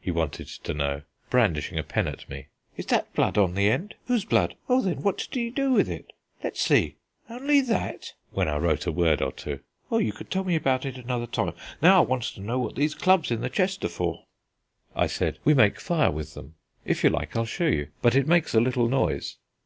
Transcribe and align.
he 0.00 0.10
wanted 0.10 0.48
to 0.48 0.72
know, 0.72 1.02
brandishing 1.28 1.76
a 1.78 1.82
pen 1.82 2.08
at 2.08 2.26
me. 2.26 2.46
"Is 2.74 2.86
that 2.86 3.12
blood 3.12 3.36
on 3.36 3.52
the 3.54 3.68
end? 3.68 3.94
whose 4.06 4.24
blood? 4.24 4.56
Well 4.66 4.80
then, 4.80 5.02
what 5.02 5.28
do 5.30 5.38
you 5.38 5.50
do 5.50 5.72
with 5.74 5.90
it? 5.90 6.14
Let's 6.42 6.62
see 6.62 6.96
only 7.28 7.60
that?" 7.60 8.14
(when 8.30 8.48
I 8.48 8.56
wrote 8.56 8.86
a 8.86 8.90
word 8.92 9.20
or 9.20 9.30
two). 9.30 9.60
"Well, 9.90 10.00
you 10.00 10.12
can 10.14 10.28
tell 10.28 10.42
me 10.42 10.56
about 10.56 10.86
it 10.86 10.96
another 10.96 11.26
time. 11.26 11.52
Now 11.82 11.98
I 11.98 12.06
want 12.06 12.22
to 12.22 12.40
know 12.40 12.58
what 12.58 12.76
these 12.76 12.94
clubs 12.94 13.30
in 13.30 13.42
the 13.42 13.50
chest 13.50 13.84
are." 13.84 14.14
I 14.96 15.06
said, 15.06 15.38
"We 15.44 15.52
make 15.52 15.78
fire 15.78 16.10
with 16.10 16.32
them; 16.32 16.54
if 16.86 17.04
you 17.04 17.10
like 17.10 17.36
I'll 17.36 17.44
show 17.44 17.66
you 17.66 17.88
but 18.00 18.14
it 18.14 18.26
makes 18.26 18.54
a 18.54 18.60
little 18.62 18.88
noise." 18.88 19.36